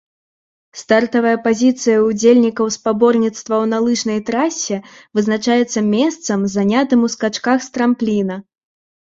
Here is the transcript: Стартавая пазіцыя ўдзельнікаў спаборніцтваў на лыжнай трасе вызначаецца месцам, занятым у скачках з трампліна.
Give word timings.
Стартавая 0.83 1.33
пазіцыя 1.47 1.97
ўдзельнікаў 2.09 2.71
спаборніцтваў 2.77 3.61
на 3.75 3.83
лыжнай 3.89 4.19
трасе 4.31 4.77
вызначаецца 5.21 5.85
месцам, 5.93 6.49
занятым 6.57 7.07
у 7.11 7.13
скачках 7.19 7.59
з 7.69 7.73
трампліна. 7.79 8.41